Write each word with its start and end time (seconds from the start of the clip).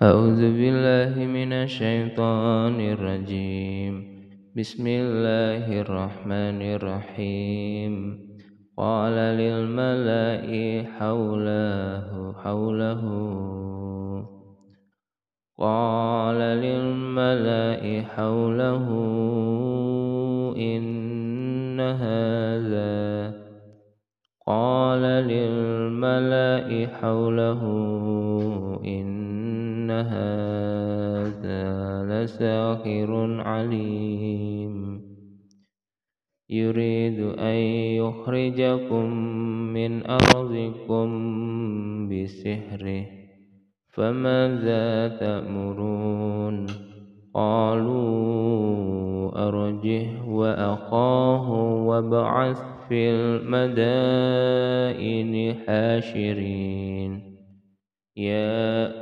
أعوذ 0.00 0.40
بالله 0.40 1.24
من 1.26 1.52
الشيطان 1.52 2.80
الرجيم. 2.80 3.94
بسم 4.56 4.86
الله 4.86 5.80
الرحمن 5.80 6.62
الرحيم. 6.62 8.18
قال 8.78 9.12
للملأ 9.12 10.48
حوله 10.98 12.32
حوله. 12.44 13.02
قال 15.58 16.38
للملأ 16.38 18.02
حوله 18.02 18.88
إن 20.56 21.80
هذا. 21.80 23.32
قال 24.46 25.02
للملأ 25.02 26.86
حوله 26.86 27.62
إن 28.84 29.22
هذا 29.90 31.64
لساحر 32.10 33.40
عليم 33.40 35.02
يريد 36.50 37.20
أن 37.38 37.56
يخرجكم 37.96 39.10
من 39.72 40.06
أرضكم 40.06 41.08
بسحره 42.08 43.06
فماذا 43.92 45.08
تأمرون 45.08 46.66
قالوا 47.34 48.92
أرجه 49.48 50.22
وأخاه 50.28 51.50
وابعث 51.86 52.62
في 52.88 53.10
المدائن 53.10 54.54
حاشرين 55.66 57.36
يا 58.16 59.01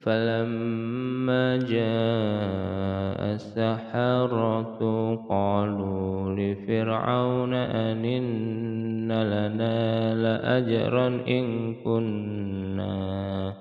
فلما 0.00 1.56
جاء 1.56 3.34
السحرة 3.34 5.14
قالوا 5.28 6.34
لفرعون 6.34 7.54
أن 7.54 8.04
إن 8.04 9.12
لنا 9.12 10.14
لأجرا 10.14 11.06
إن 11.28 11.74
كنا. 11.74 13.54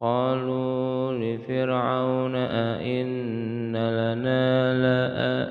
قالوا 0.00 1.12
لفرعون 1.12 2.36
أئن 2.36 3.76
لنا 3.76 4.74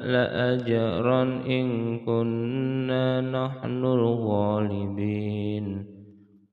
لأجرا 0.05 1.23
إن 1.23 1.99
كنا 1.99 3.21
نحن 3.21 3.85
الغالبين. 3.85 5.85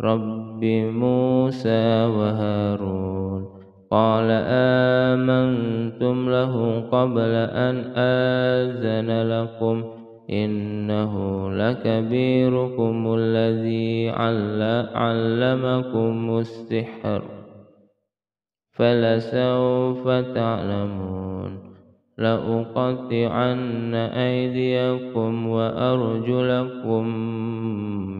رب 0.00 0.64
موسى 0.64 2.04
وهارون 2.04 3.46
قال 3.90 4.26
آمنتم 5.10 6.30
له 6.30 6.80
قبل 6.80 7.32
أن 7.54 7.76
آذن 7.96 9.28
لكم 9.28 9.84
إنه 10.30 11.14
لكبيركم 11.50 13.14
الذي 13.18 14.10
علمكم 14.94 16.38
السحر 16.38 17.22
فلسوف 18.72 20.08
تعلمون 20.08 21.74
لأقطعن 22.18 23.94
أيديكم 23.94 25.46
وأرجلكم 25.46 27.04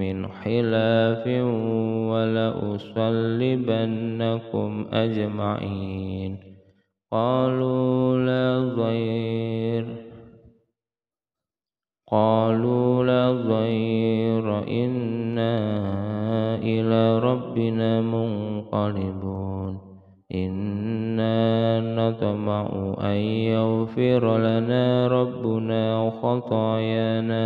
من 0.04 0.28
خلاف 0.28 1.26
ولأصلبنكم 2.12 3.26
أجمعين. 4.92 6.36
قالوا 7.12 8.18
لا 8.18 8.74
ضير 8.76 9.84
قالوا 12.10 13.04
لا 13.04 13.32
ضير 13.32 14.58
إنا 14.68 15.56
إلى 16.56 17.18
ربنا 17.18 18.00
منقلبون. 18.00 19.78
إنا 20.34 21.80
نطمع 21.80 22.94
أن 23.00 23.16
يغفر 23.56 24.38
لنا 24.38 25.08
ربنا 25.08 26.10
خطايانا. 26.22 27.44